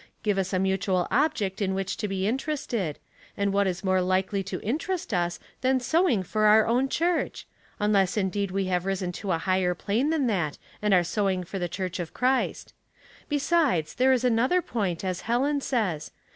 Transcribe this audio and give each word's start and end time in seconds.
Give 0.23 0.39
us 0.39 0.51
a 0.51 0.57
mutual 0.57 1.07
object 1.11 1.61
in 1.61 1.75
which 1.75 1.95
to 1.97 2.07
be 2.07 2.25
interested; 2.27 2.97
and 3.37 3.53
what 3.53 3.67
is 3.67 3.83
more 3.83 4.01
likely 4.01 4.41
to 4.45 4.59
interest 4.61 5.13
us 5.13 5.39
than 5.61 5.79
sewing 5.79 6.23
for 6.23 6.45
our 6.45 6.65
own 6.65 6.89
church?— 6.89 7.45
unless 7.79 8.17
indeed 8.17 8.49
we 8.49 8.65
have 8.65 8.87
risen 8.87 9.11
to 9.11 9.31
a 9.31 9.37
higher 9.37 9.75
plane 9.75 10.09
than 10.09 10.25
that, 10.25 10.57
and 10.81 10.91
are 10.95 11.03
sewing 11.03 11.43
for 11.43 11.59
the 11.59 11.69
Church 11.69 11.99
of 11.99 12.15
Christ. 12.15 12.73
Be 13.29 13.37
sides, 13.37 13.93
there 13.93 14.11
is 14.11 14.23
another, 14.23 14.63
point, 14.63 15.05
as 15.05 15.21
Helen 15.21 15.61
says. 15.61 16.09